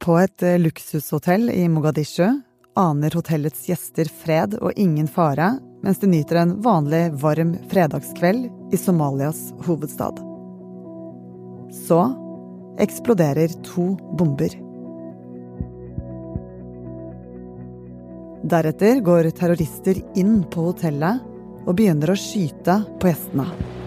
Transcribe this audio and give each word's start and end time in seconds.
På 0.00 0.16
et 0.16 0.42
eh, 0.42 0.58
luksushotell 0.58 1.50
i 1.50 1.66
Mogadishu 1.68 2.24
aner 2.80 3.12
hotellets 3.12 3.66
gjester 3.68 4.08
fred 4.22 4.54
og 4.60 4.72
ingen 4.80 5.08
fare 5.10 5.58
mens 5.84 6.00
de 6.00 6.08
nyter 6.08 6.38
en 6.40 6.54
vanlig, 6.64 7.02
varm 7.20 7.52
fredagskveld 7.68 8.72
i 8.72 8.80
Somalias 8.80 9.50
hovedstad. 9.66 10.20
Så 11.86 12.00
eksploderer 12.80 13.52
to 13.64 13.90
bomber. 14.16 14.56
Deretter 18.50 19.02
går 19.04 19.28
terrorister 19.36 20.00
inn 20.16 20.40
på 20.52 20.70
hotellet 20.70 21.20
og 21.66 21.76
begynner 21.76 22.12
å 22.12 22.18
skyte 22.20 22.80
på 23.00 23.12
gjestene. 23.12 23.79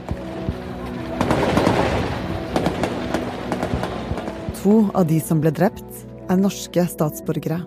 To 4.64 4.86
av 4.96 5.10
de 5.10 5.18
som 5.20 5.42
ble 5.44 5.52
drept, 5.52 5.84
er 6.32 6.38
norske 6.40 6.86
statsborgere. 6.88 7.58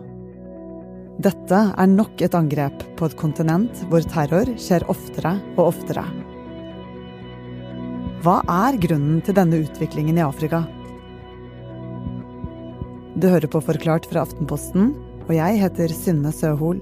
Dette 1.21 1.59
er 1.77 1.91
nok 1.93 2.23
et 2.25 2.37
angrep 2.37 2.87
på 2.97 3.09
et 3.09 3.17
kontinent 3.21 3.83
hvor 3.91 4.05
terror 4.09 4.49
skjer 4.57 4.87
oftere 4.89 5.35
og 5.59 5.67
oftere. 5.67 6.07
Hva 8.25 8.39
er 8.49 8.81
grunnen 8.81 9.21
til 9.25 9.37
denne 9.37 9.61
utviklingen 9.67 10.17
i 10.17 10.25
Afrika? 10.25 10.63
Du 13.17 13.29
hører 13.29 13.49
på 13.53 13.61
Forklart 13.65 14.09
fra 14.09 14.25
Aftenposten, 14.25 14.95
og 15.27 15.35
jeg 15.37 15.61
heter 15.61 15.93
Synne 15.93 16.33
Søhol. 16.33 16.81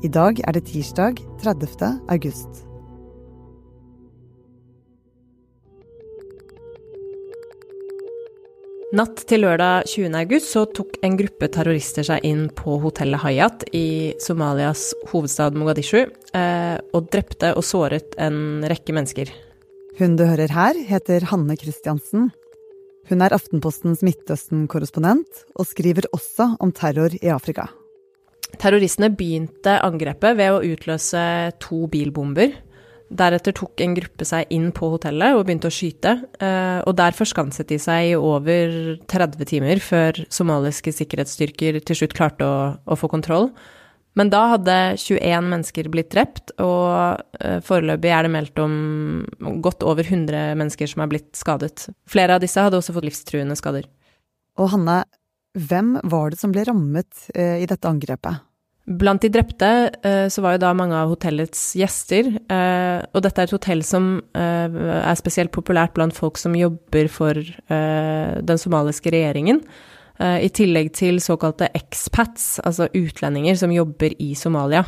I 0.00 0.08
dag 0.12 0.40
er 0.48 0.56
det 0.56 0.64
tirsdag 0.72 1.20
30. 1.44 1.92
august. 2.08 2.65
Natt 8.96 9.26
til 9.28 9.42
lørdag 9.42 9.90
20. 9.90 10.14
august 10.16 10.54
så 10.54 10.62
tok 10.72 10.94
en 11.04 11.18
gruppe 11.18 11.50
terrorister 11.52 12.06
seg 12.06 12.22
inn 12.24 12.46
på 12.56 12.78
hotellet 12.80 13.20
Hayat 13.20 13.64
i 13.76 14.14
Somalias 14.22 14.86
hovedstad 15.10 15.58
Mogadishu, 15.58 16.06
eh, 16.06 16.76
og 16.96 17.10
drepte 17.12 17.50
og 17.58 17.66
såret 17.66 18.14
en 18.16 18.64
rekke 18.64 18.94
mennesker. 18.96 19.32
Hun 19.98 20.16
du 20.16 20.24
hører 20.24 20.54
her, 20.54 20.80
heter 20.88 21.26
Hanne 21.28 21.58
Christiansen. 21.60 22.30
Hun 23.10 23.24
er 23.26 23.36
Aftenpostens 23.36 24.00
Midtøsten-korrespondent, 24.06 25.44
og 25.58 25.68
skriver 25.68 26.08
også 26.16 26.54
om 26.62 26.72
terror 26.72 27.12
i 27.20 27.34
Afrika. 27.34 27.68
Terroristene 28.56 29.10
begynte 29.12 29.76
angrepet 29.84 30.38
ved 30.38 30.54
å 30.54 30.62
utløse 30.64 31.26
to 31.60 31.84
bilbomber 31.92 32.54
Deretter 33.06 33.54
tok 33.54 33.80
en 33.84 33.94
gruppe 33.94 34.26
seg 34.26 34.50
inn 34.50 34.72
på 34.74 34.88
hotellet 34.90 35.36
og 35.36 35.44
begynte 35.46 35.70
å 35.70 35.74
skyte. 35.74 36.16
Eh, 36.42 36.80
og 36.82 36.96
der 36.98 37.14
forskanset 37.14 37.68
de 37.70 37.78
seg 37.78 38.10
i 38.10 38.16
over 38.18 38.96
30 39.06 39.46
timer 39.46 39.82
før 39.82 40.18
somaliske 40.32 40.94
sikkerhetsstyrker 40.96 41.78
til 41.86 42.00
slutt 42.00 42.16
klarte 42.18 42.46
å, 42.46 42.56
å 42.82 42.98
få 42.98 43.10
kontroll. 43.12 43.52
Men 44.16 44.30
da 44.32 44.40
hadde 44.54 44.76
21 44.96 45.50
mennesker 45.52 45.90
blitt 45.92 46.08
drept, 46.14 46.54
og 46.62 47.20
eh, 47.38 47.60
foreløpig 47.64 48.10
er 48.16 48.24
det 48.24 48.32
meldt 48.32 48.62
om 48.64 48.74
godt 49.62 49.84
over 49.86 50.08
100 50.08 50.56
mennesker 50.56 50.88
som 50.90 51.04
er 51.04 51.12
blitt 51.12 51.30
skadet. 51.36 51.90
Flere 52.08 52.38
av 52.38 52.42
disse 52.42 52.64
hadde 52.64 52.80
også 52.80 52.96
fått 52.96 53.06
livstruende 53.10 53.58
skader. 53.60 53.86
Og 54.56 54.72
Hanne, 54.72 55.02
hvem 55.56 55.98
var 56.08 56.32
det 56.32 56.40
som 56.40 56.52
ble 56.52 56.64
rammet 56.66 57.28
eh, 57.36 57.60
i 57.60 57.68
dette 57.68 57.92
angrepet? 57.92 58.40
Blant 58.86 59.18
de 59.24 59.32
drepte 59.34 59.68
eh, 60.06 60.28
så 60.30 60.42
var 60.44 60.54
jo 60.54 60.62
da 60.62 60.70
mange 60.78 60.94
av 60.94 61.10
hotellets 61.10 61.72
gjester, 61.74 62.28
eh, 62.38 63.00
og 63.10 63.24
dette 63.24 63.42
er 63.42 63.48
et 63.48 63.54
hotell 63.56 63.82
som 63.82 64.20
eh, 64.38 64.76
er 65.00 65.18
spesielt 65.18 65.50
populært 65.54 65.96
blant 65.96 66.14
folk 66.14 66.38
som 66.38 66.54
jobber 66.54 67.10
for 67.10 67.34
den 67.66 68.60
somaliske 68.60 69.10
regjeringen. 69.12 69.60
I 70.16 70.48
tillegg 70.48 70.94
til 70.96 71.18
såkalte 71.20 71.66
expats, 71.76 72.54
altså 72.64 72.86
utlendinger 72.96 73.58
som 73.60 73.74
jobber 73.74 74.14
i 74.22 74.30
Somalia. 74.38 74.80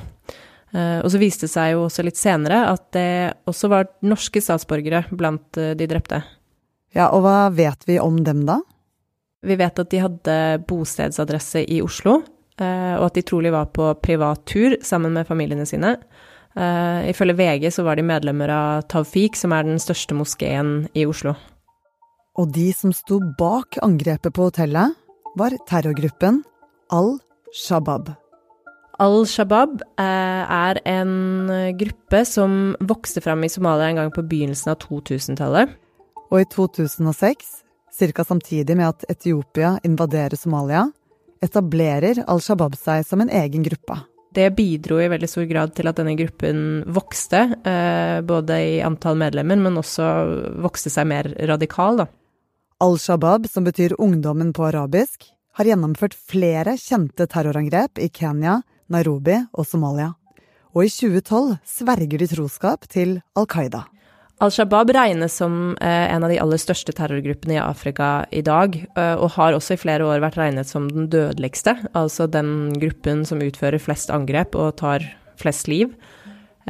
Og 0.73 1.09
så 1.13 1.21
viste 1.21 1.45
det 1.45 1.53
seg 1.53 1.75
jo 1.75 1.83
også 1.85 2.05
litt 2.07 2.17
senere 2.17 2.63
at 2.71 2.87
det 2.97 3.11
også 3.51 3.69
var 3.69 3.91
norske 4.09 4.41
statsborgere 4.41 5.03
blant 5.11 5.59
de 5.59 5.91
drepte. 5.91 6.23
Ja, 6.97 7.11
og 7.11 7.27
hva 7.27 7.51
vet 7.53 7.85
vi 7.85 7.99
om 8.01 8.23
dem 8.25 8.47
da? 8.49 8.57
Vi 9.45 9.59
vet 9.61 9.85
at 9.85 9.93
de 9.93 10.01
hadde 10.07 10.39
bostedsadresse 10.71 11.67
i 11.69 11.83
Oslo, 11.85 12.23
og 12.65 13.05
at 13.07 13.19
de 13.19 13.23
trolig 13.27 13.53
var 13.55 13.69
på 13.75 13.93
privat 14.03 14.43
tur 14.49 14.75
sammen 14.85 15.15
med 15.15 15.29
familiene 15.29 15.67
sine. 15.69 15.97
Uh, 16.59 17.05
ifølge 17.07 17.37
VG 17.39 17.69
så 17.71 17.85
var 17.87 17.99
de 17.99 18.07
medlemmer 18.07 18.51
av 18.51 18.87
Tawfiq, 18.91 19.37
som 19.39 19.53
er 19.55 19.67
den 19.67 19.79
største 19.83 20.17
moskeen 20.17 20.89
i 20.97 21.05
Oslo. 21.07 21.37
Og 22.39 22.51
de 22.55 22.71
som 22.75 22.95
sto 22.95 23.21
bak 23.39 23.79
angrepet 23.85 24.35
på 24.35 24.49
hotellet, 24.49 24.97
var 25.39 25.55
terrorgruppen 25.69 26.41
Al-Shabaab. 26.95 28.11
Al-Shabaab 28.99 29.77
uh, 30.01 30.45
er 30.51 30.81
en 30.89 31.53
gruppe 31.79 32.25
som 32.27 32.75
vokste 32.81 33.23
fram 33.23 33.45
i 33.47 33.53
Somalia 33.53 33.93
en 33.93 34.03
gang 34.03 34.11
på 34.15 34.27
begynnelsen 34.27 34.73
av 34.75 34.81
2000-tallet. 34.83 35.77
Og 36.33 36.43
i 36.43 36.49
2006, 36.57 37.53
ca. 37.99 38.25
samtidig 38.25 38.75
med 38.77 38.89
at 38.89 39.07
Etiopia 39.13 39.77
invaderer 39.87 40.37
Somalia, 40.37 40.89
etablerer 41.45 42.25
Al 42.27 42.43
Shabaab 42.43 42.77
seg 42.79 43.07
som 43.07 43.23
en 43.23 43.31
egen 43.31 43.65
gruppe. 43.67 43.99
Det 44.35 44.51
bidro 44.55 44.99
i 45.01 45.09
veldig 45.09 45.29
stor 45.31 45.47
grad 45.49 45.73
til 45.77 45.89
at 45.89 45.97
denne 45.99 46.15
gruppen 46.19 46.85
vokste, 46.95 47.41
eh, 47.65 48.21
både 48.21 48.59
i 48.61 48.77
antall 48.85 49.17
medlemmer, 49.17 49.57
men 49.57 49.81
også 49.81 50.05
vokste 50.63 50.93
seg 50.93 51.09
mer 51.09 51.31
radikal, 51.49 52.05
da. 52.05 52.07
Al 52.81 52.99
Shabaab, 53.01 53.49
som 53.51 53.65
betyr 53.65 53.97
ungdommen 53.99 54.53
på 54.55 54.69
arabisk, 54.69 55.25
har 55.59 55.67
gjennomført 55.67 56.15
flere 56.15 56.77
kjente 56.79 57.27
terrorangrep 57.27 57.99
i 57.99 58.09
Kenya, 58.09 58.61
Nairobi 58.89 59.41
og 59.53 59.67
Somalia. 59.67 60.13
Og 60.77 60.85
i 60.85 60.93
2012 60.93 61.57
sverger 61.67 62.21
de 62.23 62.29
troskap 62.31 62.87
til 62.87 63.19
Al 63.35 63.49
Qaida. 63.51 63.87
Al 64.39 64.53
Shabaab 64.55 64.93
regnes 64.95 65.35
som 65.41 65.73
eh, 65.83 66.07
en 66.13 66.23
av 66.23 66.31
de 66.31 66.39
aller 66.39 66.61
største 66.63 66.95
terrorgruppene 66.95 67.57
i 67.57 67.63
Afrika 67.63 68.23
i 68.31 68.43
dag, 68.47 68.77
eh, 68.95 69.15
og 69.19 69.33
har 69.35 69.57
også 69.57 69.75
i 69.75 69.81
flere 69.83 70.07
år 70.07 70.23
vært 70.23 70.39
regnet 70.39 70.71
som 70.71 70.87
den 70.93 71.09
dødeligste, 71.11 71.75
altså 71.99 72.29
den 72.31 72.71
gruppen 72.79 73.25
som 73.27 73.43
utfører 73.43 73.83
flest 73.83 74.13
angrep 74.15 74.55
og 74.55 74.77
tar 74.79 75.03
flest 75.43 75.67
liv. 75.71 75.91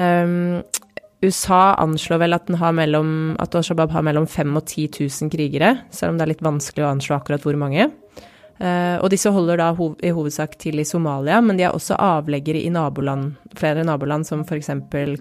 Um, 0.01 0.63
USA 1.21 1.75
anslår 1.83 2.23
vel 2.23 2.37
at, 2.37 2.49
mellom, 2.49 3.13
at 3.43 3.57
Al 3.59 3.67
Shabaab 3.67 3.93
har 3.93 4.05
mellom 4.07 4.29
5000 4.31 4.57
og 4.57 4.65
10 4.65 4.89
000 5.27 5.33
krigere, 5.35 5.73
selv 5.93 6.15
om 6.15 6.19
det 6.21 6.25
er 6.25 6.33
litt 6.33 6.47
vanskelig 6.47 6.87
å 6.87 6.93
anslå 6.95 7.19
akkurat 7.19 7.45
hvor 7.45 7.59
mange. 7.61 7.91
Uh, 8.59 8.99
og 8.99 9.13
disse 9.13 9.31
holder 9.31 9.61
da 9.61 9.69
hov 9.79 10.01
i 10.03 10.11
hovedsak 10.11 10.57
til 10.59 10.81
i 10.83 10.87
Somalia, 10.87 11.39
men 11.45 11.59
de 11.59 11.69
er 11.69 11.77
også 11.77 11.95
avleggere 12.03 12.65
i 12.65 12.73
naboland, 12.75 13.37
flere 13.59 13.85
naboland 13.87 14.27
som 14.27 14.43
f.eks. 14.43 14.73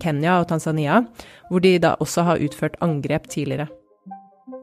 Kenya 0.01 0.39
og 0.39 0.47
Tanzania, 0.49 1.03
hvor 1.51 1.61
de 1.61 1.75
da 1.83 1.93
også 2.01 2.25
har 2.25 2.41
utført 2.41 2.79
angrep 2.81 3.29
tidligere. 3.29 3.69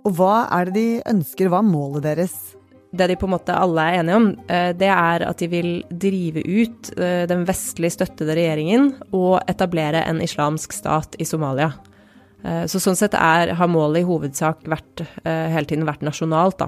Og 0.05 0.19
hva 0.19 0.49
er 0.59 0.69
det 0.69 0.75
de 0.75 0.89
ønsker, 1.15 1.53
hva 1.53 1.63
er 1.63 1.71
målet 1.71 2.07
deres? 2.09 2.35
Det 2.95 3.09
de 3.11 3.19
på 3.19 3.27
en 3.27 3.35
måte 3.37 3.55
alle 3.55 3.87
er 3.87 4.01
enige 4.01 4.19
om, 4.19 4.29
uh, 4.43 4.71
det 4.75 4.91
er 4.91 5.29
at 5.31 5.39
de 5.39 5.53
vil 5.55 5.73
drive 5.91 6.43
ut 6.43 6.95
uh, 6.99 7.25
den 7.31 7.47
vestlig 7.47 7.95
støttede 7.95 8.35
regjeringen 8.35 8.91
og 9.15 9.39
etablere 9.47 10.03
en 10.03 10.23
islamsk 10.25 10.75
stat 10.75 11.15
i 11.23 11.29
Somalia. 11.29 11.71
Så 12.69 12.77
sånn 12.77 12.99
sett 12.99 13.15
er, 13.17 13.55
har 13.57 13.69
målet 13.73 14.03
i 14.03 14.05
hovedsak 14.05 14.67
vært, 14.69 15.01
hele 15.25 15.65
tiden 15.65 15.87
vært 15.89 16.03
nasjonalt, 16.05 16.59
da. 16.61 16.67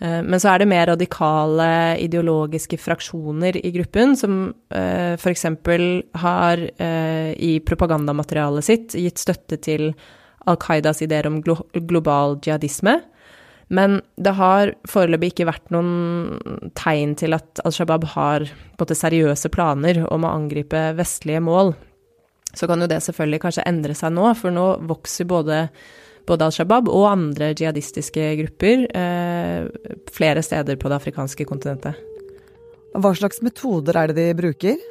Eh, 0.00 0.20
men 0.22 0.40
så 0.42 0.52
er 0.52 0.62
det 0.62 0.70
mer 0.70 0.88
radikale 0.90 1.68
ideologiske 2.02 2.78
fraksjoner 2.82 3.58
i 3.60 3.72
gruppen, 3.74 4.16
som 4.18 4.48
uh, 4.74 5.14
f.eks. 5.14 5.46
har 6.24 6.66
uh, 6.80 7.30
i 7.34 7.56
propagandamaterialet 7.64 8.66
sitt 8.66 8.98
gitt 8.98 9.22
støtte 9.22 9.60
til 9.62 9.92
Al 10.50 10.58
Qaidas 10.60 11.02
ideer 11.04 11.28
om 11.30 11.40
global 11.42 12.38
jihadisme. 12.44 12.98
Men 13.72 14.02
det 14.20 14.34
har 14.36 14.74
foreløpig 14.90 15.32
ikke 15.32 15.48
vært 15.48 15.70
noen 15.72 16.68
tegn 16.76 17.14
til 17.16 17.32
at 17.36 17.62
Al 17.64 17.72
Shabaab 17.72 18.04
har 18.12 18.44
både 18.78 18.96
seriøse 18.98 19.48
planer 19.54 20.02
om 20.12 20.26
å 20.26 20.34
angripe 20.36 20.90
vestlige 20.98 21.40
mål. 21.40 21.72
Så 22.54 22.68
kan 22.70 22.84
jo 22.84 22.90
det 22.90 23.00
selvfølgelig 23.02 23.40
kanskje 23.46 23.64
endre 23.66 23.96
seg 23.98 24.12
nå, 24.14 24.28
for 24.38 24.54
nå 24.54 24.66
vokser 24.90 25.26
både 25.30 25.64
både 26.28 26.48
Al 26.48 26.54
Shabaab 26.56 26.88
og 26.92 27.06
andre 27.10 27.52
jihadistiske 27.52 28.30
grupper 28.40 28.86
eh, 28.88 29.68
flere 30.14 30.42
steder 30.44 30.80
på 30.80 30.90
det 30.90 30.98
afrikanske 31.00 31.46
kontinentet. 31.48 32.00
Hva 32.94 33.10
slags 33.18 33.42
metoder 33.42 33.96
er 33.98 34.12
det 34.12 34.20
de 34.20 34.34
bruker? 34.38 34.82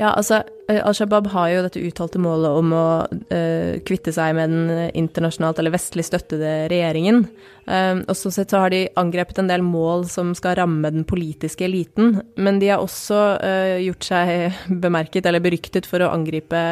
Ja, 0.00 0.14
altså, 0.16 0.38
eh, 0.70 0.80
Al 0.80 0.94
Shabaab 0.96 1.26
har 1.34 1.50
jo 1.52 1.64
dette 1.66 1.82
uttalte 1.84 2.20
målet 2.22 2.56
om 2.56 2.70
å 2.72 2.84
uh, 3.04 3.72
kvitte 3.84 4.14
seg 4.16 4.32
med 4.38 4.48
den 4.54 4.86
internasjonalt 4.96 5.60
eller 5.60 5.74
vestlig 5.74 6.06
støttede 6.08 6.70
regjeringen. 6.72 7.26
Uh, 7.68 8.00
og 8.06 8.16
sånn 8.16 8.32
sett 8.32 8.54
så 8.54 8.62
har 8.62 8.72
de 8.72 8.86
angrepet 9.00 9.42
en 9.42 9.50
del 9.50 9.64
mål 9.66 10.06
som 10.08 10.32
skal 10.38 10.56
ramme 10.62 10.88
den 10.94 11.04
politiske 11.04 11.66
eliten. 11.68 12.16
Men 12.40 12.62
de 12.62 12.72
har 12.72 12.80
også 12.80 13.20
uh, 13.44 13.76
gjort 13.84 14.08
seg 14.08 14.64
bemerket 14.86 15.28
eller 15.28 15.44
beryktet 15.44 15.90
for 15.90 16.00
å 16.00 16.14
angripe 16.14 16.64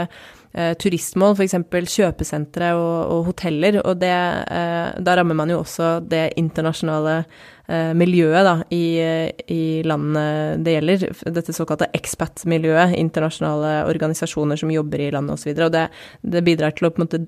eh, 0.52 0.72
turistmål, 0.80 1.36
f.eks. 1.36 1.56
kjøpesentre 1.94 2.72
og, 2.76 2.96
og, 3.12 3.22
hoteller. 3.30 3.80
Og 3.84 3.98
det, 4.00 4.12
eh, 4.12 4.88
da 5.04 5.16
rammer 5.18 5.38
man 5.38 5.52
jo 5.52 5.60
også 5.62 5.98
det 6.08 6.24
internasjonale 6.40 7.16
eh, 7.20 7.92
miljøet 7.98 8.46
da, 8.46 8.54
i, 8.74 8.84
i 9.54 9.62
landet 9.88 10.64
det 10.64 10.76
gjelder. 10.78 11.06
Dette 11.40 11.56
såkalte 11.56 11.90
expat-miljøet, 11.96 12.96
internasjonale 12.98 13.74
organisasjoner 13.90 14.60
som 14.60 14.72
jobber 14.72 15.04
i 15.04 15.12
landet 15.14 15.36
osv. 15.36 15.52
Og, 15.52 15.60
så 15.60 15.68
og 15.68 15.76
det, 15.76 15.84
det, 16.22 16.46
bidrar 16.46 16.76
til 16.76 16.88
å 16.88 16.94
på 16.94 17.02
en 17.02 17.08
måte 17.08 17.22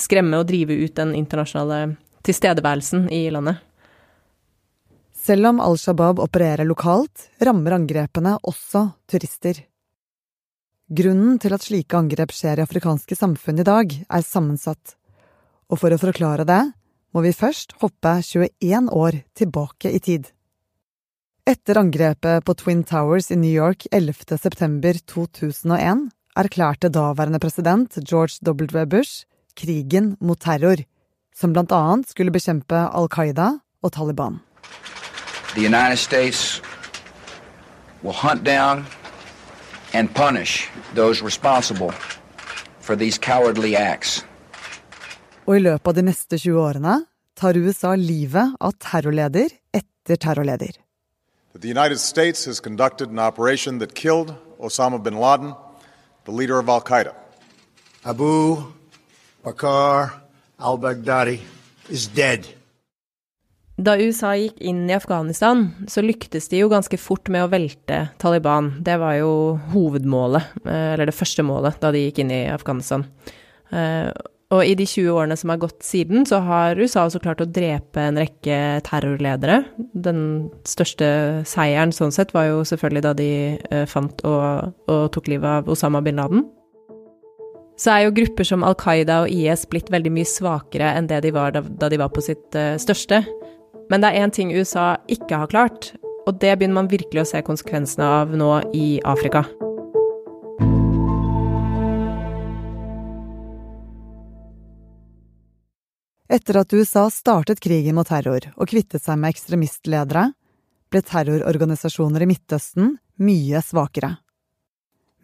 skremme 0.00 0.40
og 0.40 0.48
drive 0.50 0.76
ut 0.84 0.96
den 0.96 1.14
internasjonale 1.18 1.84
tilstedeværelsen 2.24 3.08
i 3.12 3.26
landet. 3.32 3.62
Selv 5.24 5.48
om 5.48 5.60
Al 5.64 5.78
Shabaab 5.80 6.18
opererer 6.20 6.68
lokalt, 6.68 7.30
rammer 7.40 7.78
angrepene 7.78 8.34
også 8.44 8.90
turister. 9.08 9.62
Grunnen 10.92 11.38
til 11.40 11.54
at 11.56 11.64
slike 11.64 11.96
angrep 11.96 12.32
skjer 12.36 12.60
i 12.60 12.64
afrikanske 12.64 13.16
samfunn 13.16 13.62
i 13.62 13.64
dag, 13.64 13.88
er 13.88 14.24
sammensatt, 14.24 14.98
og 15.72 15.80
for 15.80 15.94
å 15.94 16.00
forklare 16.00 16.44
det 16.44 16.60
må 17.16 17.22
vi 17.24 17.32
først 17.32 17.72
hoppe 17.80 18.18
21 18.20 18.90
år 18.92 19.22
tilbake 19.32 19.88
i 19.88 20.00
tid. 20.04 20.28
Etter 21.48 21.80
angrepet 21.80 22.44
på 22.44 22.54
Twin 22.60 22.82
Towers 22.84 23.30
i 23.32 23.38
New 23.40 23.52
York 23.52 23.86
11. 23.92 24.36
september 24.36 24.98
2001 25.08 26.10
erklærte 26.36 26.90
daværende 26.92 27.40
president 27.40 27.96
George 28.04 28.44
W. 28.44 28.84
Bush 28.84 29.24
krigen 29.56 30.16
mot 30.20 30.40
terror, 30.40 30.84
som 31.32 31.54
blant 31.54 31.72
annet 31.72 32.12
skulle 32.12 32.34
bekjempe 32.34 32.76
Al 32.92 33.08
Qaida 33.08 33.54
og 33.80 33.92
Taliban. 33.96 34.42
The 35.54 35.64
United 35.64 35.96
States 35.96 36.60
will 38.02 38.12
and 39.94 40.12
punish 40.12 40.68
those 40.94 41.22
responsible 41.22 41.92
for 42.80 42.96
these 42.96 43.18
cowardly 43.18 43.76
acts. 43.76 44.24
Og 45.46 45.56
i 45.56 45.62
løpet 45.62 45.88
av 45.88 45.94
de 45.94 46.02
neste 46.02 46.38
20 46.40 46.60
årene 46.60 46.94
tar 47.38 47.56
USA 47.56 47.94
livet 47.96 48.56
av 48.60 48.74
terrorleder 48.80 49.52
etter 49.72 50.16
terrorleder. 50.16 50.72
The 51.54 51.68
United 51.68 52.00
States 52.00 52.44
has 52.46 52.60
conducted 52.60 53.10
an 53.10 53.18
operation 53.18 53.78
that 53.78 53.94
killed 53.94 54.34
Osama 54.58 54.98
bin 55.02 55.14
Laden, 55.14 55.54
the 56.24 56.32
leader 56.32 56.58
of 56.58 56.68
Al 56.68 56.80
Qaeda. 56.80 57.14
Abu 58.04 58.72
Bakr 59.44 60.10
al-Baghdadi 60.58 61.40
is 61.88 62.06
dead. 62.08 62.48
Da 63.74 63.96
USA 63.98 64.36
gikk 64.38 64.60
inn 64.62 64.84
i 64.86 64.94
Afghanistan, 64.94 65.66
så 65.90 66.02
lyktes 66.04 66.46
de 66.52 66.60
jo 66.60 66.68
ganske 66.70 66.98
fort 67.00 67.26
med 67.32 67.42
å 67.42 67.50
velte 67.50 68.04
Taliban. 68.22 68.70
Det 68.86 68.94
var 69.02 69.16
jo 69.18 69.32
hovedmålet, 69.72 70.52
eh, 70.62 70.92
eller 70.94 71.10
det 71.10 71.16
første 71.16 71.42
målet, 71.42 71.80
da 71.82 71.90
de 71.90 72.04
gikk 72.04 72.20
inn 72.22 72.30
i 72.30 72.46
Afghanistan. 72.46 73.04
Eh, 73.72 74.12
og 74.54 74.62
i 74.62 74.76
de 74.78 74.86
20 74.86 75.10
årene 75.10 75.36
som 75.36 75.50
har 75.50 75.58
gått 75.58 75.82
siden, 75.82 76.22
så 76.24 76.38
har 76.44 76.78
USA 76.78 77.08
også 77.08 77.18
klart 77.18 77.40
å 77.42 77.50
drepe 77.50 77.98
en 77.98 78.14
rekke 78.14 78.80
terrorledere. 78.86 79.64
Den 79.92 80.50
største 80.62 81.42
seieren 81.44 81.90
sånn 81.90 82.12
sett 82.12 82.30
var 82.32 82.46
jo 82.46 82.60
selvfølgelig 82.62 83.02
da 83.02 83.12
de 83.18 83.58
eh, 83.58 83.86
fant 83.86 84.22
og, 84.22 84.70
og 84.86 85.10
tok 85.10 85.26
livet 85.26 85.50
av 85.64 85.68
Osama 85.68 86.00
bin 86.00 86.14
Laden. 86.22 86.46
Så 87.76 87.90
er 87.90 88.04
jo 88.04 88.14
grupper 88.14 88.46
som 88.46 88.62
Al 88.62 88.76
Qaida 88.78 89.24
og 89.24 89.32
IS 89.34 89.66
blitt 89.66 89.90
veldig 89.90 90.12
mye 90.14 90.28
svakere 90.30 90.94
enn 90.94 91.08
det 91.10 91.24
de 91.24 91.32
var 91.34 91.50
da, 91.50 91.88
de 91.90 91.98
var 91.98 92.12
på 92.14 92.22
sitt 92.22 92.54
største. 92.78 93.24
Men 93.90 94.00
det 94.00 94.10
er 94.10 94.24
én 94.24 94.32
ting 94.32 94.52
USA 94.54 94.94
ikke 95.12 95.42
har 95.42 95.50
klart, 95.52 95.92
og 96.24 96.38
det 96.40 96.54
begynner 96.56 96.80
man 96.80 96.90
virkelig 96.92 97.24
å 97.24 97.28
se 97.34 97.42
konsekvensene 97.44 98.06
av 98.22 98.32
nå 98.36 98.50
i 98.76 99.00
Afrika. 99.04 99.44
Etter 106.34 106.56
at 106.58 106.72
USA 106.72 107.04
startet 107.12 107.60
krigen 107.62 107.94
mot 107.98 108.08
terror 108.08 108.48
og 108.56 108.70
kvittet 108.72 109.04
seg 109.04 109.20
med 109.20 109.34
ekstremistledere, 109.34 110.30
ble 110.90 111.02
terrororganisasjoner 111.04 112.24
i 112.24 112.28
Midtøsten 112.30 112.96
mye 113.22 113.60
svakere. 113.62 114.16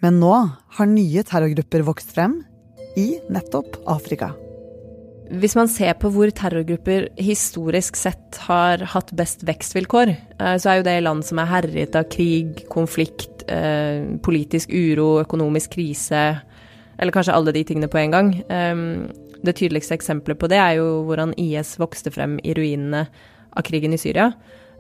Men 0.05 0.21
nå 0.21 0.35
har 0.77 0.89
nye 0.89 1.25
terrorgrupper 1.27 1.85
vokst 1.89 2.15
frem 2.15 2.39
i 3.01 3.09
nettopp 3.33 3.81
Afrika. 3.91 4.33
Hvis 5.31 5.55
man 5.55 5.69
ser 5.71 5.95
på 5.95 6.09
hvor 6.11 6.31
terrorgrupper 6.35 7.05
historisk 7.21 7.95
sett 7.99 8.41
har 8.49 8.83
hatt 8.93 9.13
best 9.15 9.45
vekstvilkår, 9.47 10.11
eh, 10.11 10.57
så 10.59 10.73
er 10.73 10.81
jo 10.81 10.87
det 10.89 10.97
land 11.05 11.23
som 11.27 11.39
er 11.39 11.51
herjet 11.53 11.95
av 11.95 12.09
krig, 12.11 12.65
konflikt, 12.73 13.45
eh, 13.47 14.03
politisk 14.27 14.73
uro, 14.75 15.21
økonomisk 15.23 15.77
krise, 15.77 16.41
eller 16.99 17.15
kanskje 17.15 17.37
alle 17.37 17.55
de 17.55 17.63
tingene 17.65 17.89
på 17.89 17.99
en 18.03 18.11
gang. 18.11 18.33
Ehm, 18.51 19.11
det 19.45 19.57
tydeligste 19.57 19.95
eksempelet 19.95 20.39
på 20.39 20.49
det 20.49 20.59
er 20.59 20.75
jo 20.81 21.05
hvordan 21.07 21.33
IS 21.39 21.79
vokste 21.79 22.11
frem 22.11 22.39
i 22.43 22.53
ruinene 22.53 23.07
av 23.57 23.63
krigen 23.63 23.95
i 23.95 23.99
Syria. 23.99 24.33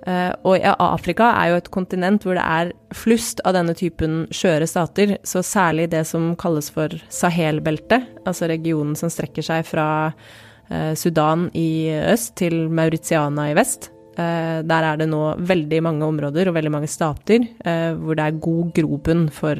Uh, 0.06 0.32
og 0.49 0.64
Afrika 0.81 1.29
er 1.37 1.50
jo 1.50 1.58
et 1.61 1.70
kontinent 1.75 2.25
hvor 2.25 2.38
det 2.38 2.44
er 2.44 2.73
flust 2.97 3.43
av 3.44 3.52
denne 3.56 3.75
typen 3.76 4.23
skjøre 4.32 4.69
stater, 4.70 5.19
så 5.29 5.43
særlig 5.44 5.91
det 5.93 6.06
som 6.08 6.32
kalles 6.41 6.70
for 6.73 6.94
Sahel-beltet, 7.12 8.06
altså 8.25 8.49
regionen 8.49 8.97
som 8.97 9.12
strekker 9.12 9.44
seg 9.44 9.67
fra 9.69 9.88
uh, 10.11 10.93
Sudan 10.97 11.49
i 11.52 11.93
øst 12.12 12.38
til 12.41 12.62
Mauritiana 12.73 13.50
i 13.50 13.58
vest. 13.58 13.91
Uh, 14.17 14.64
der 14.64 14.87
er 14.88 15.02
det 15.02 15.11
nå 15.11 15.35
veldig 15.49 15.82
mange 15.85 16.08
områder 16.08 16.49
og 16.49 16.56
veldig 16.56 16.73
mange 16.75 16.88
stater 16.91 17.44
hvor 17.61 18.17
det 18.17 18.25
er 18.25 18.41
god 18.43 18.73
grobunn 18.76 19.29
for 19.32 19.56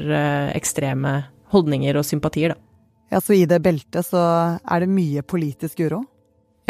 ekstreme 0.57 1.21
holdninger 1.55 1.97
og 1.99 2.07
sympatier, 2.07 2.55
da. 2.55 2.61
Ja, 3.11 3.21
Så 3.21 3.35
i 3.35 3.47
det 3.47 3.59
beltet 3.63 4.07
så 4.07 4.21
er 4.63 4.81
det 4.81 4.91
mye 4.91 5.23
politisk 5.27 5.81
uro? 5.83 6.05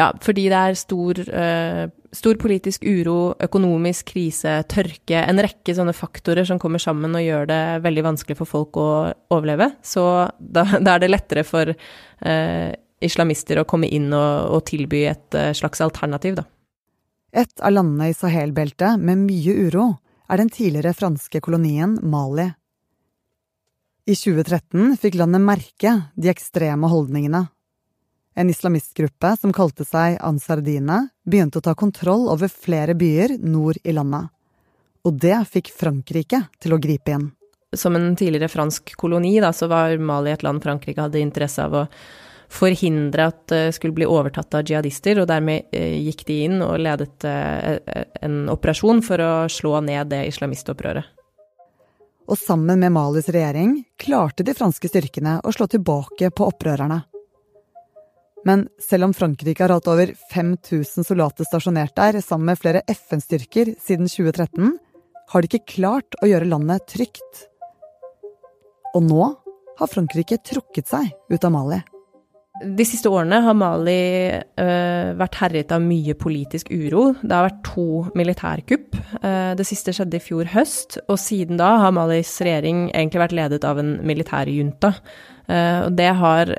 Ja, 0.01 0.09
fordi 0.25 0.47
det 0.49 0.57
er 0.57 0.77
stor, 0.79 1.19
uh, 1.29 1.87
stor, 2.17 2.39
politisk 2.41 2.87
uro, 2.89 3.35
økonomisk 3.43 4.15
krise, 4.15 4.61
tørke, 4.71 5.19
en 5.21 5.43
rekke 5.45 5.75
sånne 5.77 5.93
faktorer 5.97 6.47
som 6.49 6.61
kommer 6.63 6.81
sammen 6.81 7.19
og 7.19 7.25
gjør 7.25 7.51
det 7.51 7.63
veldig 7.85 8.07
vanskelig 8.07 8.39
for 8.39 8.49
folk 8.49 8.79
å 8.81 8.91
overleve. 9.35 9.73
Så 9.85 10.05
da, 10.39 10.65
da 10.85 10.95
er 10.95 11.05
det 11.05 11.11
lettere 11.13 11.45
for 11.45 11.75
uh, 11.75 12.71
islamister 13.05 13.61
å 13.61 13.67
komme 13.69 13.91
inn 13.93 14.09
og, 14.15 14.57
og 14.57 14.65
tilby 14.71 15.05
et 15.11 15.37
uh, 15.37 15.51
slags 15.57 15.85
alternativ, 15.85 16.41
da. 16.41 16.47
Et 17.31 17.63
av 17.63 17.71
landene 17.71 18.09
i 18.11 18.17
Sahel-beltet 18.17 18.99
med 18.99 19.21
mye 19.29 19.53
uro 19.69 19.85
er 20.31 20.41
den 20.41 20.49
tidligere 20.51 20.97
franske 20.97 21.39
kolonien 21.45 21.99
Mali. 22.03 22.49
I 24.11 24.17
2013 24.17 24.97
fikk 24.99 25.21
landet 25.21 25.45
merke 25.45 25.93
de 26.19 26.31
ekstreme 26.33 26.89
holdningene 26.91 27.45
en 28.35 28.51
islamistgruppe 28.51 29.35
som 29.41 29.53
kalte 29.53 29.85
seg 29.85 30.19
Ansardine, 30.23 31.09
begynte 31.27 31.61
å 31.61 31.65
ta 31.65 31.75
kontroll 31.75 32.29
over 32.31 32.49
flere 32.49 32.95
byer 32.95 33.37
nord 33.43 33.81
i 33.85 33.95
landet. 33.97 34.31
Og 35.05 35.17
det 35.21 35.37
fikk 35.51 35.71
Frankrike 35.73 36.45
til 36.61 36.77
å 36.77 36.81
gripe 36.81 37.15
inn. 37.17 37.31
Som 37.77 37.97
en 37.97 38.13
tidligere 38.19 38.51
fransk 38.51 38.95
koloni, 38.99 39.37
da, 39.41 39.53
så 39.55 39.69
var 39.71 39.95
Mali 39.99 40.33
et 40.33 40.43
land 40.43 40.63
Frankrike 40.63 41.07
hadde 41.07 41.23
interesse 41.23 41.63
av 41.63 41.77
å 41.83 41.87
forhindre 42.51 43.29
at 43.31 43.45
det 43.53 43.77
skulle 43.77 43.95
bli 43.95 44.09
overtatt 44.11 44.57
av 44.59 44.67
jihadister, 44.67 45.21
og 45.23 45.29
dermed 45.31 45.71
eh, 45.71 46.01
gikk 46.03 46.25
de 46.27 46.39
inn 46.49 46.59
og 46.67 46.81
ledet 46.83 47.27
eh, 47.31 47.79
en 48.27 48.43
operasjon 48.51 49.05
for 49.07 49.23
å 49.23 49.33
slå 49.53 49.79
ned 49.87 50.11
det 50.11 50.25
islamistopprøret. 50.33 51.17
Og 52.31 52.39
sammen 52.39 52.83
med 52.83 52.93
Malis 52.95 53.31
regjering 53.31 53.81
klarte 53.99 54.45
de 54.47 54.55
franske 54.55 54.91
styrkene 54.91 55.41
å 55.43 55.55
slå 55.55 55.67
tilbake 55.71 56.31
på 56.35 56.47
opprørerne. 56.51 57.01
Men 58.49 58.65
selv 58.81 59.09
om 59.09 59.15
Frankrike 59.17 59.65
har 59.65 59.75
hatt 59.75 59.89
over 59.91 60.15
5000 60.33 61.05
soldater 61.05 61.49
stasjonert 61.49 61.95
der 61.99 62.21
sammen 62.25 62.53
med 62.53 62.61
flere 62.61 62.83
FN-styrker 62.89 63.75
siden 63.83 64.09
2013, 64.09 64.75
har 65.31 65.43
de 65.43 65.51
ikke 65.51 65.77
klart 65.77 66.17
å 66.23 66.29
gjøre 66.31 66.49
landet 66.51 66.89
trygt. 66.91 67.47
Og 68.97 69.05
nå 69.07 69.31
har 69.81 69.91
Frankrike 69.91 70.41
trukket 70.45 70.91
seg 70.91 71.13
ut 71.31 71.45
av 71.47 71.55
Mali. 71.55 71.81
De 72.61 72.85
siste 72.85 73.09
årene 73.09 73.39
har 73.41 73.55
Mali 73.57 74.01
uh, 74.37 75.13
vært 75.17 75.37
herjet 75.41 75.71
av 75.73 75.81
mye 75.81 76.13
politisk 76.19 76.69
uro. 76.69 77.15
Det 77.23 77.33
har 77.33 77.47
vært 77.47 77.63
to 77.71 77.87
militærkupp. 78.19 78.99
Uh, 79.23 79.53
det 79.57 79.65
siste 79.69 79.95
skjedde 79.97 80.19
i 80.19 80.25
fjor 80.25 80.51
høst, 80.53 80.99
og 81.07 81.17
siden 81.23 81.61
da 81.61 81.71
har 81.87 81.95
Malis 81.97 82.35
regjering 82.43 82.91
egentlig 82.91 83.23
vært 83.23 83.37
ledet 83.39 83.65
av 83.65 83.81
en 83.81 83.95
militærjunta. 84.05 84.93
Uh, 85.51 85.89
og 85.89 85.97
det 85.99 86.11
har 86.15 86.53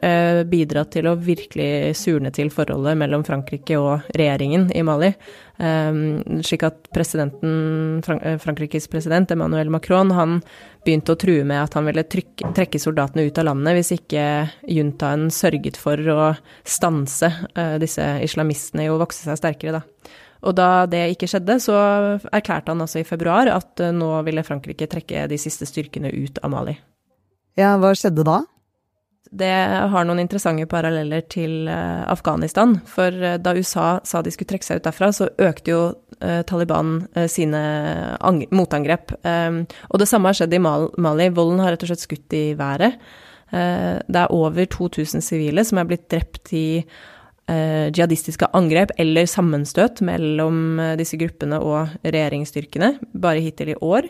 bidratt 0.52 0.92
til 0.92 1.08
å 1.08 1.16
virkelig 1.16 1.96
surne 1.96 2.32
til 2.36 2.50
forholdet 2.52 2.98
mellom 3.00 3.24
Frankrike 3.24 3.78
og 3.80 4.10
regjeringen 4.18 4.68
i 4.76 4.84
Mali. 4.84 5.14
Um, 5.62 6.42
slik 6.44 6.66
at 6.68 6.90
presidenten, 6.92 8.02
Frankrikes 8.42 8.90
president 8.92 9.32
Emmanuel 9.32 9.70
Macron 9.72 10.12
han 10.18 10.40
begynte 10.84 11.14
å 11.14 11.20
true 11.22 11.46
med 11.48 11.62
at 11.62 11.78
han 11.78 11.86
ville 11.88 12.04
trykke, 12.04 12.50
trekke 12.58 12.82
soldatene 12.82 13.28
ut 13.30 13.38
av 13.38 13.48
landet 13.52 13.78
hvis 13.78 13.94
ikke 14.00 14.26
juntaen 14.74 15.30
sørget 15.32 15.78
for 15.80 16.02
å 16.12 16.32
stanse 16.66 17.30
disse 17.80 18.08
islamistene 18.26 18.88
i 18.88 18.90
å 18.92 18.98
vokse 19.00 19.24
seg 19.28 19.38
sterkere, 19.38 19.80
da. 19.80 20.18
Og 20.42 20.56
da 20.58 20.88
det 20.90 21.04
ikke 21.14 21.30
skjedde, 21.30 21.60
så 21.62 21.76
erklærte 22.34 22.74
han 22.74 22.82
altså 22.82 23.02
i 23.02 23.06
februar 23.08 23.50
at 23.54 23.84
nå 23.94 24.10
ville 24.26 24.44
Frankrike 24.46 24.88
trekke 24.90 25.28
de 25.30 25.38
siste 25.42 25.68
styrkene 25.70 26.10
ut 26.10 26.42
av 26.42 26.54
Mali. 26.54 26.74
Ja, 27.60 27.76
hva 27.78 27.94
skjedde 27.98 28.26
da? 28.26 28.42
Det 29.32 29.52
har 29.92 30.04
noen 30.04 30.20
interessante 30.20 30.66
paralleller 30.68 31.24
til 31.32 31.70
uh, 31.72 32.04
Afghanistan. 32.12 32.76
For 32.90 33.16
uh, 33.16 33.38
da 33.40 33.54
USA 33.56 34.02
sa 34.04 34.20
de 34.20 34.34
skulle 34.34 34.52
trekke 34.52 34.68
seg 34.68 34.82
ut 34.82 34.88
derfra, 34.90 35.12
så 35.16 35.30
økte 35.40 35.72
jo 35.72 35.82
uh, 36.20 36.42
Taliban 36.48 37.06
sine 37.32 37.62
motangrep. 38.52 39.16
Um, 39.24 39.64
og 39.88 40.04
det 40.04 40.10
samme 40.12 40.28
har 40.30 40.42
skjedd 40.42 40.58
i 40.58 40.62
Mali. 40.62 41.30
Volden 41.32 41.64
har 41.64 41.76
rett 41.76 41.88
og 41.88 41.94
slett 41.94 42.04
skutt 42.04 42.36
i 42.38 42.52
været. 42.60 43.00
det 43.52 44.20
er 44.20 44.32
over 44.32 44.66
2000 44.66 45.20
sivile 45.20 45.64
som 45.68 45.78
er 45.78 45.88
blitt 45.90 46.06
drept 46.08 46.54
i 46.56 46.86
jihadistiske 47.52 48.48
angrep 48.56 48.94
eller 49.02 49.28
sammenstøt 49.28 50.00
mellom 50.08 50.80
disse 50.96 51.20
gruppene 51.20 51.60
og 51.60 51.92
regjeringsstyrkene, 52.06 52.94
bare 53.12 53.44
hittil 53.44 53.74
i 53.74 53.76
år. 53.76 54.08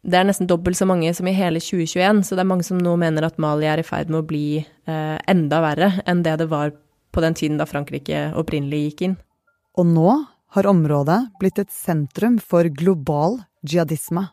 Det 0.00 0.16
er 0.16 0.24
nesten 0.24 0.48
dobbelt 0.48 0.78
så 0.78 0.86
mange 0.88 1.12
som 1.16 1.28
i 1.28 1.34
hele 1.36 1.60
2021, 1.60 2.22
så 2.24 2.36
det 2.36 2.44
er 2.44 2.48
mange 2.48 2.64
som 2.64 2.78
nå 2.80 2.94
mener 3.00 3.26
at 3.26 3.40
Mali 3.42 3.68
er 3.68 3.82
i 3.82 3.86
ferd 3.86 4.08
med 4.08 4.22
å 4.22 4.26
bli 4.26 4.44
eh, 4.62 5.16
enda 5.28 5.60
verre 5.60 5.90
enn 6.08 6.22
det 6.24 6.38
det 6.40 6.48
var 6.48 6.72
på 7.12 7.20
den 7.24 7.36
tiden 7.36 7.58
da 7.60 7.66
Frankrike 7.68 8.30
opprinnelig 8.38 8.84
gikk 8.86 9.04
inn. 9.08 9.16
Og 9.76 9.88
nå 9.90 10.14
har 10.56 10.66
området 10.66 11.20
blitt 11.42 11.60
et 11.60 11.72
sentrum 11.74 12.38
for 12.40 12.66
global 12.72 13.38
jihadisme. 13.66 14.24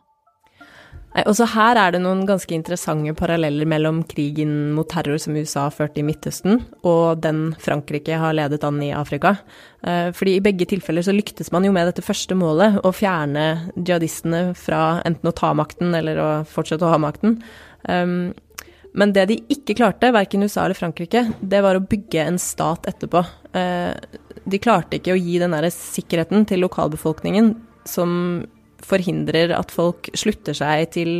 Også 1.26 1.46
her 1.54 1.78
er 1.80 1.94
det 1.94 2.00
noen 2.04 2.24
ganske 2.28 2.52
interessante 2.54 3.14
paralleller 3.16 3.66
mellom 3.68 4.02
krigen 4.06 4.74
mot 4.76 4.88
terror 4.90 5.18
som 5.22 5.36
USA 5.38 5.68
førte 5.72 6.02
i 6.02 6.04
Midtøsten, 6.06 6.60
og 6.86 7.22
den 7.24 7.54
Frankrike 7.62 8.18
har 8.20 8.36
ledet 8.36 8.60
an 8.66 8.80
i 8.84 8.92
Afrika. 8.94 9.36
Eh, 9.82 10.10
fordi 10.14 10.36
i 10.36 10.42
begge 10.44 10.68
tilfeller 10.68 11.06
så 11.06 11.14
lyktes 11.16 11.52
man 11.54 11.64
jo 11.64 11.72
med 11.74 11.88
dette 11.88 12.04
første 12.04 12.36
målet, 12.38 12.76
å 12.84 12.92
fjerne 12.94 13.46
jihadistene 13.78 14.52
fra 14.58 15.00
enten 15.08 15.30
å 15.30 15.36
ta 15.36 15.54
makten 15.56 15.96
eller 15.96 16.20
å 16.20 16.28
fortsette 16.48 16.86
å 16.86 16.92
ha 16.92 17.00
makten. 17.02 17.38
Ehm, 17.88 18.34
men 18.98 19.14
det 19.14 19.28
de 19.30 19.40
ikke 19.52 19.76
klarte, 19.78 20.12
verken 20.14 20.44
USA 20.44 20.66
eller 20.66 20.78
Frankrike, 20.78 21.24
det 21.40 21.62
var 21.64 21.78
å 21.78 21.84
bygge 21.84 22.24
en 22.24 22.38
stat 22.42 22.88
etterpå. 22.90 23.24
Eh, 23.56 23.94
de 24.48 24.60
klarte 24.62 24.98
ikke 24.98 25.14
å 25.16 25.20
gi 25.20 25.38
den 25.40 25.56
derre 25.56 25.72
sikkerheten 25.72 26.46
til 26.48 26.64
lokalbefolkningen 26.64 27.54
som 27.88 28.46
forhindrer 28.84 29.52
at 29.56 29.72
folk 29.74 30.10
slutter 30.16 30.56
seg 30.56 30.90
til 30.94 31.12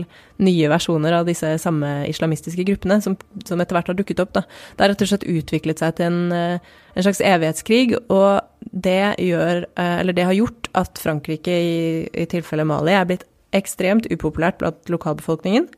nye 0.42 0.70
versjoner 0.70 1.16
av 1.18 1.26
disse 1.28 1.50
samme 1.62 2.04
islamistiske 2.08 2.64
gruppene, 2.68 3.00
som, 3.02 3.16
som 3.48 3.60
etter 3.60 3.76
hvert 3.76 3.90
har 3.90 3.98
dukket 3.98 4.22
opp. 4.22 4.34
Da. 4.36 4.44
Det 4.76 4.84
har 4.84 4.92
rett 4.92 5.04
og 5.06 5.10
slett 5.10 5.26
utviklet 5.28 5.82
seg 5.82 5.96
til 5.98 6.08
en, 6.10 6.20
eh, 6.34 6.70
en, 6.94 7.02
slags 7.02 7.22
evighetskrig, 7.24 7.96
og 8.06 8.70
det, 8.70 9.16
gjør, 9.24 9.64
eh, 9.80 10.14
det 10.14 10.28
har 10.30 10.38
gjort 10.38 10.70
at 10.78 11.02
Frankrike, 11.02 11.54
i, 11.54 11.78
i 12.12 12.28
tilfelle 12.30 12.66
Mali, 12.68 12.94
er 12.94 13.08
blitt 13.08 13.26
ekstremt 13.56 14.06
upopulært 14.12 14.60
blant 14.60 14.92
lokalbefolkningen. 14.92 15.70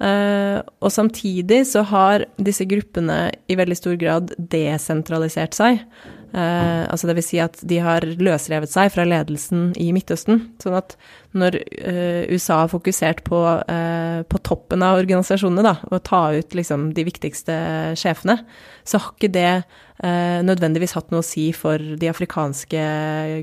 Uh, 0.00 0.64
og 0.80 0.88
samtidig 0.94 1.66
så 1.68 1.82
har 1.84 2.22
disse 2.40 2.64
gruppene 2.64 3.34
i 3.52 3.56
veldig 3.60 3.76
stor 3.76 3.98
grad 4.00 4.30
desentralisert 4.52 5.58
seg. 5.58 5.82
Uh, 6.30 6.86
altså 6.86 7.10
vil 7.10 7.24
si 7.26 7.40
at 7.42 7.56
de 7.66 7.80
har 7.82 8.04
løsrevet 8.06 8.70
seg 8.70 8.92
fra 8.94 9.02
ledelsen 9.08 9.72
i 9.80 9.88
Midtøsten. 9.94 10.44
Sånn 10.62 10.76
at 10.78 10.94
når 11.34 11.56
eh, 11.58 12.30
USA 12.30 12.60
har 12.64 12.70
fokusert 12.70 13.20
på, 13.26 13.38
eh, 13.70 14.22
på, 14.26 14.40
toppen 14.46 14.82
av 14.82 14.98
organisasjonene, 14.98 15.62
da, 15.62 15.76
og 15.90 16.02
ta 16.06 16.22
ut 16.34 16.56
liksom 16.58 16.88
de 16.94 17.04
viktigste 17.06 17.54
sjefene, 17.98 18.40
så 18.82 18.98
har 19.02 19.14
ikke 19.14 19.34
det 19.34 19.52
nødvendigvis 20.00 20.94
hatt 20.96 21.10
noe 21.12 21.20
å 21.20 21.26
si 21.26 21.50
for 21.52 21.76
de 21.76 22.08
afrikanske 22.08 22.84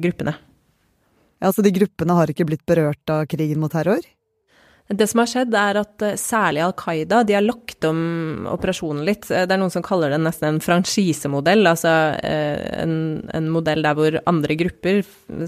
gruppene. 0.02 0.34
Ja, 1.38 1.52
Så 1.54 1.62
de 1.62 1.70
gruppene 1.76 2.16
har 2.18 2.32
ikke 2.34 2.48
blitt 2.50 2.66
berørt 2.66 3.14
av 3.14 3.28
krigen 3.30 3.62
mot 3.62 3.72
terror? 3.72 4.02
Det 4.88 5.04
som 5.12 5.20
har 5.20 5.28
skjedd, 5.28 5.56
er 5.60 5.78
at 5.82 6.04
eh, 6.06 6.16
særlig 6.16 6.62
Al 6.64 6.74
Qaida 6.80 7.20
de 7.28 7.36
har 7.36 7.44
lagt 7.44 7.84
om 7.84 8.46
operasjonen 8.48 9.04
litt. 9.08 9.26
Eh, 9.28 9.44
det 9.44 9.52
er 9.52 9.60
noen 9.60 9.74
som 9.74 9.84
kaller 9.84 10.14
det 10.14 10.20
nesten 10.24 10.48
en 10.48 10.62
franchisemodell, 10.64 11.68
altså 11.68 11.92
eh, 12.24 12.62
en, 12.86 12.94
en, 13.36 13.50
modell 13.52 13.84
der 13.84 13.98
hvor 13.98 14.16
andre 14.32 14.56
grupper, 14.60 15.02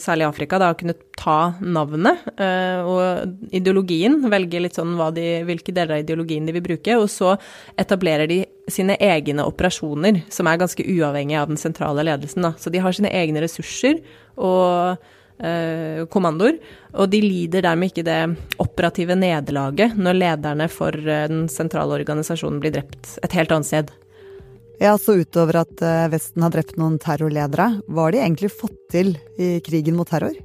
særlig 0.04 0.28
Afrika, 0.28 0.60
da 0.60 0.74
har 0.74 0.80
kunnet 0.80 1.06
ta 1.20 1.54
navnet 1.60 2.22
og 2.40 3.52
ideologien, 3.56 4.22
velge 4.32 4.62
litt 4.64 4.78
sånn 4.78 4.94
de, 5.16 5.26
hvilke 5.48 5.74
deler 5.76 5.98
av 5.98 6.04
ideologien 6.04 6.48
de 6.48 6.56
vil 6.56 6.64
bruke, 6.64 6.96
og 7.00 7.10
så 7.12 7.34
etablerer 7.80 8.30
de 8.32 8.40
sine 8.72 8.96
egne 9.04 9.44
operasjoner, 9.48 10.24
som 10.32 10.48
er 10.48 10.60
ganske 10.62 10.84
uavhengige 10.84 11.42
av 11.42 11.52
den 11.52 11.60
sentrale 11.60 12.06
ledelsen. 12.08 12.48
Da. 12.48 12.54
Så 12.60 12.72
de 12.72 12.84
har 12.84 12.96
sine 12.96 13.12
egne 13.16 13.44
ressurser 13.44 14.00
og 14.40 15.00
kommandoer, 16.12 16.58
og 16.98 17.10
de 17.12 17.22
lider 17.24 17.64
dermed 17.64 17.92
ikke 17.92 18.06
det 18.08 18.20
operative 18.62 19.16
nederlaget 19.20 19.96
når 20.00 20.18
lederne 20.18 20.68
for 20.72 20.96
eh, 20.96 21.28
den 21.30 21.48
sentrale 21.52 22.00
organisasjonen 22.00 22.60
blir 22.64 22.76
drept 22.80 23.18
et 23.24 23.36
helt 23.38 23.54
annet 23.56 23.70
sted. 23.70 23.96
Ja, 24.80 24.96
så 24.98 25.18
utover 25.20 25.62
at 25.66 25.82
eh, 25.84 26.08
Vesten 26.12 26.46
har 26.46 26.54
drept 26.56 26.78
noen 26.80 27.00
terrorledere, 27.02 27.72
hva 27.88 28.08
har 28.08 28.16
de 28.16 28.24
egentlig 28.24 28.54
fått 28.54 28.80
til 28.92 29.18
i 29.38 29.58
krigen 29.66 30.00
mot 30.00 30.10
terror? 30.10 30.38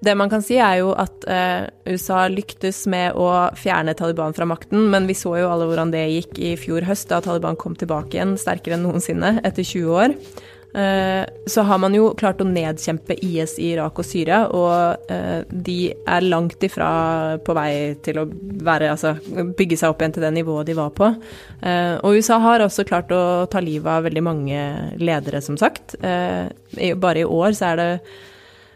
Det 0.00 0.14
man 0.16 0.30
kan 0.32 0.40
si, 0.40 0.56
er 0.56 0.78
jo 0.80 0.94
at 0.96 1.26
eh, 1.28 1.66
USA 1.90 2.22
lyktes 2.32 2.86
med 2.88 3.18
å 3.20 3.50
fjerne 3.58 3.92
Taliban 3.96 4.32
fra 4.36 4.46
makten, 4.48 4.86
men 4.92 5.08
vi 5.08 5.16
så 5.18 5.34
jo 5.36 5.50
alle 5.50 5.66
hvordan 5.68 5.92
det 5.92 6.06
gikk 6.08 6.40
i 6.40 6.54
fjor 6.60 6.86
høst, 6.88 7.10
da 7.10 7.20
Taliban 7.24 7.58
kom 7.60 7.76
tilbake 7.76 8.16
igjen 8.16 8.38
sterkere 8.40 8.78
enn 8.78 8.86
noensinne 8.86 9.38
etter 9.44 9.66
20 9.66 9.98
år. 10.04 10.16
Eh, 10.74 11.24
så 11.46 11.62
har 11.62 11.78
man 11.82 11.94
jo 11.94 12.12
klart 12.18 12.40
å 12.42 12.46
nedkjempe 12.46 13.16
IS 13.26 13.56
i 13.58 13.72
Irak 13.72 13.98
og 13.98 14.06
Syria, 14.06 14.44
og 14.54 15.10
eh, 15.10 15.42
de 15.50 15.78
er 15.90 16.26
langt 16.28 16.62
ifra 16.62 16.90
på 17.42 17.56
vei 17.58 17.72
til 18.04 18.22
å 18.22 18.26
være, 18.30 18.92
altså, 18.94 19.16
bygge 19.58 19.80
seg 19.80 19.90
opp 19.90 20.04
igjen 20.04 20.14
til 20.14 20.26
det 20.26 20.32
nivået 20.36 20.70
de 20.70 20.78
var 20.78 20.94
på. 20.94 21.10
Eh, 21.60 21.96
og 21.98 22.18
USA 22.18 22.38
har 22.44 22.62
også 22.62 22.86
klart 22.86 23.10
å 23.14 23.22
ta 23.50 23.62
livet 23.64 23.90
av 23.90 24.06
veldig 24.06 24.24
mange 24.24 24.64
ledere, 25.00 25.42
som 25.42 25.58
sagt. 25.60 25.96
Bare 26.00 27.22
i 27.22 27.26
år 27.26 27.56
så 27.56 27.72
er 27.72 27.80
det 27.80 27.90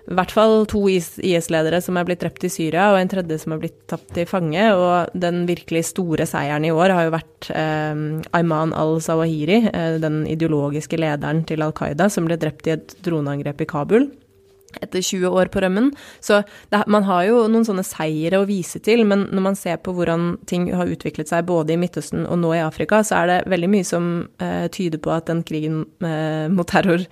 i 0.04 0.16
hvert 0.18 0.32
fall 0.37 0.66
to 0.68 0.82
IS-ledere 0.92 1.78
som 1.80 1.96
er 1.96 2.04
blitt 2.04 2.20
drept 2.20 2.44
i 2.44 2.50
Syria, 2.52 2.90
og 2.92 2.99
en 3.00 3.08
tredje 3.08 3.38
som 3.40 3.54
er 3.54 3.62
blitt 3.62 3.78
tatt 3.88 4.04
til 4.12 4.26
fange. 4.28 4.66
Og 4.76 5.14
den 5.16 5.44
virkelig 5.49 5.87
store 5.94 6.26
seieren 6.28 6.66
i 6.68 6.73
år 6.75 6.92
har 6.92 7.06
jo 7.06 7.14
vært 7.14 7.49
eh, 7.54 8.02
Ayman 8.37 8.75
al-Zawahiri, 8.76 9.62
eh, 9.70 9.96
den 10.02 10.25
ideologiske 10.28 11.00
lederen 11.00 11.40
til 11.49 11.64
Al 11.64 11.73
Qaida, 11.76 12.11
som 12.12 12.28
ble 12.28 12.37
drept 12.40 12.68
i 12.68 12.76
et 12.76 12.99
droneangrep 13.06 13.64
i 13.64 13.70
Kabul 13.70 14.11
etter 14.82 15.02
20 15.02 15.30
år 15.30 15.50
på 15.52 15.62
rømmen. 15.62 15.92
Så 16.20 16.40
det, 16.73 16.82
man 16.90 17.06
har 17.08 17.25
jo 17.28 17.44
noen 17.50 17.66
sånne 17.66 17.84
seire 17.87 18.40
å 18.40 18.49
vise 18.49 18.80
til, 18.84 19.04
men 19.08 19.28
når 19.30 19.46
man 19.49 19.58
ser 19.58 19.80
på 19.82 19.94
hvordan 19.96 20.34
ting 20.50 20.66
har 20.75 20.90
utviklet 20.90 21.30
seg 21.30 21.46
både 21.49 21.75
i 21.75 21.80
Midtøsten 21.80 22.26
og 22.26 22.40
nå 22.42 22.54
i 22.56 22.64
Afrika, 22.64 23.02
så 23.06 23.23
er 23.23 23.30
det 23.30 23.40
veldig 23.54 23.70
mye 23.70 23.88
som 23.88 24.12
eh, 24.42 24.66
tyder 24.75 25.02
på 25.02 25.14
at 25.14 25.30
den 25.30 25.44
krigen 25.46 25.84
eh, 26.04 26.46
mot 26.52 26.68
terror 26.70 27.06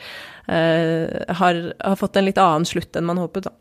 har, 0.46 1.58
har, 1.78 1.96
fått 1.96 2.16
en 2.18 2.26
litt 2.26 2.40
annen 2.40 2.66
slutt 2.66 2.96
enn 2.98 3.06
man 3.06 3.20
håpet. 3.22 3.46
Da. 3.46 3.52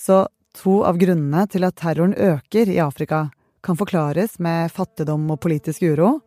Så 0.00 0.24
to 0.56 0.80
av 0.86 0.98
grunnene 0.98 1.44
til 1.50 1.66
at 1.66 1.76
terroren 1.80 2.14
øker 2.16 2.70
i 2.70 2.80
Afrika, 2.82 3.28
kan 3.64 3.78
forklares 3.80 4.38
med 4.44 4.72
fattigdom 4.72 5.24
og 5.32 5.40
politisk 5.40 5.86
uro, 5.88 6.18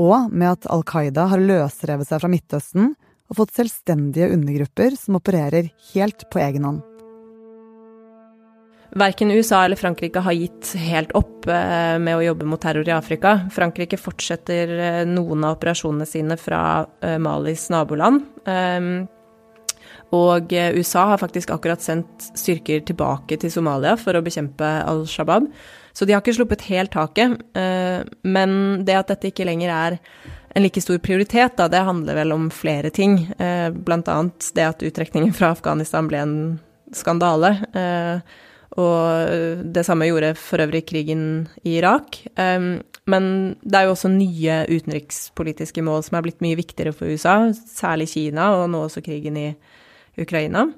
og 0.00 0.32
med 0.32 0.54
at 0.54 0.68
Al 0.72 0.84
Qaida 0.88 1.26
har 1.28 1.42
løsrevet 1.42 2.08
seg 2.08 2.22
fra 2.22 2.30
Midtøsten 2.32 2.94
og 3.28 3.38
fått 3.38 3.52
selvstendige 3.56 4.30
undergrupper 4.32 4.96
som 4.96 5.18
opererer 5.20 5.68
helt 5.92 6.24
på 6.32 6.40
egen 6.40 6.64
hånd. 6.68 6.80
Verken 8.94 9.30
USA 9.30 9.64
eller 9.64 9.76
Frankrike 9.76 10.20
har 10.20 10.32
gitt 10.32 10.74
helt 10.76 11.14
opp 11.16 11.46
eh, 11.48 11.96
med 11.98 12.12
å 12.18 12.24
jobbe 12.26 12.44
mot 12.44 12.60
terror 12.60 12.88
i 12.88 12.92
Afrika. 12.92 13.38
Frankrike 13.52 13.96
fortsetter 13.96 14.72
eh, 14.76 14.98
noen 15.08 15.46
av 15.48 15.56
operasjonene 15.56 16.04
sine 16.08 16.36
fra 16.36 16.84
eh, 17.00 17.16
Malis 17.22 17.70
naboland. 17.72 18.26
Ehm, 18.44 19.06
og 20.12 20.52
USA 20.52 21.06
har 21.08 21.20
faktisk 21.22 21.54
akkurat 21.54 21.80
sendt 21.80 22.26
styrker 22.36 22.82
tilbake 22.84 23.38
til 23.40 23.48
Somalia 23.54 23.94
for 23.96 24.12
å 24.12 24.20
bekjempe 24.24 24.68
Al 24.84 25.06
Shabaab. 25.08 25.46
Så 25.96 26.04
de 26.04 26.12
har 26.12 26.20
ikke 26.20 26.34
sluppet 26.36 26.66
helt 26.68 26.92
taket. 26.92 27.38
Men 28.20 28.52
det 28.84 28.98
at 28.98 29.08
dette 29.08 29.30
ikke 29.30 29.46
lenger 29.48 29.72
er 29.72 29.96
en 30.52 30.66
like 30.66 30.84
stor 30.84 31.00
prioritet, 31.00 31.56
da, 31.56 31.70
det 31.72 31.80
handler 31.88 32.20
vel 32.20 32.36
om 32.36 32.50
flere 32.52 32.92
ting. 32.92 33.22
Blant 33.88 34.12
annet 34.12 34.52
det 34.52 34.68
at 34.68 34.84
uttrekningen 34.84 35.32
fra 35.36 35.54
Afghanistan 35.56 36.12
ble 36.12 36.20
en 36.20 36.36
skandale. 36.92 37.54
Og 38.80 39.68
det 39.74 39.84
samme 39.84 40.08
gjorde 40.08 40.32
for 40.40 40.62
øvrig 40.64 40.84
krigen 40.88 41.48
i 41.64 41.76
Irak. 41.80 42.22
Men 42.38 43.24
det 43.60 43.76
er 43.78 43.86
jo 43.88 43.94
også 43.96 44.08
nye 44.12 44.62
utenrikspolitiske 44.70 45.84
mål 45.84 46.04
som 46.06 46.16
er 46.16 46.24
blitt 46.24 46.42
mye 46.44 46.56
viktigere 46.56 46.94
for 46.96 47.10
USA, 47.10 47.50
særlig 47.52 48.12
Kina, 48.14 48.52
og 48.56 48.70
nå 48.72 48.84
også 48.86 49.02
krigen 49.04 49.36
i 49.36 49.48
Ukraina. 50.20 50.68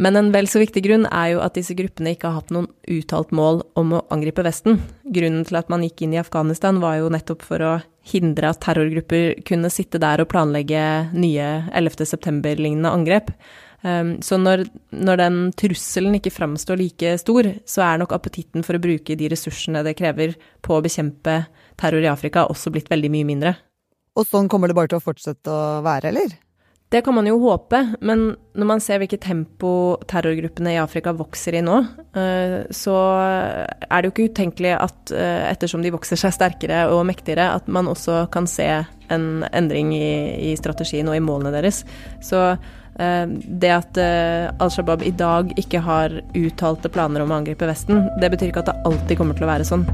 Men 0.00 0.16
en 0.16 0.30
vel 0.32 0.46
så 0.46 0.60
viktig 0.62 0.82
grunn 0.84 1.06
er 1.10 1.32
jo 1.32 1.40
at 1.42 1.56
disse 1.58 1.74
gruppene 1.78 2.14
ikke 2.14 2.30
har 2.30 2.40
hatt 2.40 2.52
noen 2.54 2.68
uttalt 2.90 3.32
mål 3.34 3.64
om 3.78 3.96
å 3.98 4.04
angripe 4.14 4.44
Vesten. 4.46 4.78
Grunnen 5.02 5.42
til 5.46 5.58
at 5.58 5.70
man 5.72 5.82
gikk 5.84 6.04
inn 6.06 6.14
i 6.14 6.20
Afghanistan 6.20 6.78
var 6.82 7.00
jo 7.00 7.10
nettopp 7.10 7.42
for 7.46 7.64
å 7.66 7.72
hindre 8.10 8.52
at 8.52 8.62
terrorgrupper 8.64 9.42
kunne 9.46 9.70
sitte 9.72 10.00
der 10.02 10.22
og 10.22 10.30
planlegge 10.30 10.84
nye 11.12 11.48
11. 11.74 12.06
september-lignende 12.06 12.92
angrep. 12.94 13.34
Um, 13.80 14.18
så 14.20 14.36
når, 14.36 14.66
når, 14.92 15.20
den 15.22 15.38
trusselen 15.56 16.18
ikke 16.18 16.32
framstår 16.34 16.76
like 16.80 17.14
stor, 17.22 17.48
så 17.64 17.86
er 17.86 18.02
nok 18.02 18.12
appetitten 18.12 18.66
for 18.66 18.76
å 18.76 18.82
bruke 18.82 19.16
de 19.16 19.30
ressursene 19.32 19.84
det 19.86 19.96
krever 19.96 20.36
på 20.60 20.76
å 20.76 20.82
bekjempe 20.84 21.42
terror 21.80 22.04
i 22.04 22.10
Afrika, 22.12 22.44
også 22.44 22.72
blitt 22.74 22.92
veldig 22.92 23.12
mye 23.14 23.28
mindre. 23.32 23.56
Og 24.18 24.28
sånn 24.28 24.50
kommer 24.52 24.68
det 24.68 24.76
bare 24.76 24.92
til 24.92 25.00
å 25.00 25.04
fortsette 25.04 25.52
å 25.52 25.80
være, 25.86 26.12
eller? 26.12 26.36
Det 26.90 27.04
kan 27.06 27.14
man 27.14 27.28
jo 27.28 27.36
håpe, 27.38 27.78
men 28.02 28.32
når 28.58 28.66
man 28.66 28.80
ser 28.82 28.98
hvilket 28.98 29.22
tempo 29.22 29.94
terrorgruppene 30.10 30.72
i 30.74 30.80
Afrika 30.82 31.12
vokser 31.14 31.54
i 31.54 31.62
nå, 31.62 31.76
eh, 32.18 32.56
så 32.74 32.96
er 33.14 33.94
det 33.94 34.08
jo 34.08 34.14
ikke 34.16 34.26
utenkelig 34.32 34.72
at 34.74 35.12
eh, 35.14 35.44
ettersom 35.52 35.84
de 35.86 35.92
vokser 35.94 36.18
seg 36.18 36.34
sterkere 36.34 36.82
og 36.90 37.04
mektigere, 37.06 37.46
at 37.54 37.70
man 37.70 37.86
også 37.88 38.24
kan 38.34 38.50
se 38.50 38.66
en 39.06 39.28
endring 39.54 39.94
i, 39.94 40.10
i 40.50 40.56
strategien 40.58 41.06
og 41.06 41.14
i 41.14 41.22
målene 41.22 41.54
deres. 41.54 41.84
Så 42.26 42.42
det 43.00 43.72
at 43.72 43.98
Al 44.00 44.70
Shabaab 44.72 45.02
i 45.08 45.14
dag 45.16 45.54
ikke 45.60 45.80
har 45.86 46.20
uttalte 46.36 46.92
planer 46.92 47.24
om 47.24 47.32
å 47.32 47.40
angripe 47.40 47.68
Vesten, 47.70 48.06
det 48.20 48.28
betyr 48.34 48.52
ikke 48.52 48.64
at 48.66 48.72
det 48.72 48.78
alltid 48.90 49.20
kommer 49.20 49.38
til 49.38 49.48
å 49.48 49.52
være 49.54 49.68
sånn. 49.68 49.88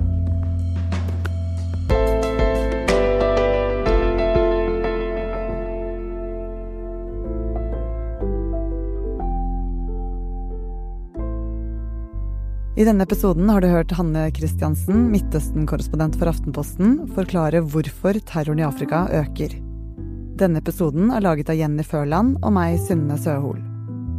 I 12.77 12.85
denne 12.85 13.07
episoden 13.09 13.49
har 13.49 13.65
du 13.65 13.71
hørt 13.73 13.95
Hanne 13.97 14.27
Christiansen, 14.37 15.07
Midtøsten-korrespondent 15.09 16.19
for 16.21 16.29
Aftenposten, 16.29 16.99
forklare 17.17 17.65
hvorfor 17.65 18.21
terroren 18.29 18.61
i 18.61 18.67
Afrika 18.69 19.07
øker. 19.25 19.57
Denne 20.37 20.61
episoden 20.61 21.09
er 21.17 21.23
laget 21.25 21.49
av 21.49 21.57
Jenny 21.57 21.85
Førland 21.87 22.35
og 22.45 22.53
meg, 22.53 22.75
Synne 22.85 23.17
Søhol. 23.17 23.57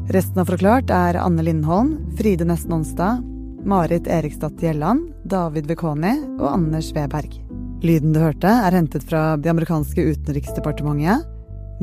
Resten 0.10 0.42
av 0.42 0.50
Forklart 0.50 0.90
er 0.90 1.20
Anne 1.22 1.46
Lindholm, 1.46 1.92
Fride 2.18 2.48
Nesten 2.48 2.74
Onsdag, 2.74 3.22
Marit 3.68 4.10
Eriksdatter 4.10 4.72
Gjelland, 4.72 5.12
David 5.30 5.70
Vekoni 5.70 6.16
og 6.40 6.48
Anders 6.56 6.90
Weberg. 6.98 7.38
Lyden 7.86 8.16
du 8.16 8.22
hørte, 8.24 8.50
er 8.50 8.74
hentet 8.74 9.06
fra 9.06 9.36
det 9.38 9.54
amerikanske 9.54 10.08
utenriksdepartementet, 10.16 11.28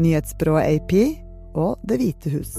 nyhetsbyrået 0.03 0.81
AP 0.81 0.97
og 1.55 1.79
Det 1.87 2.01
hvite 2.01 2.35
hus. 2.35 2.57